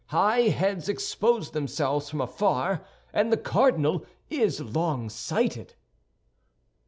High 0.07 0.49
heads 0.49 0.89
expose 0.89 1.51
themselves 1.51 2.09
from 2.09 2.21
afar, 2.21 2.83
and 3.13 3.31
the 3.31 3.37
cardinal 3.37 4.03
is 4.31 4.59
longsighted." 4.59 5.75